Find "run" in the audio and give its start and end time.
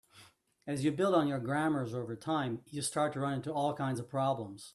3.19-3.33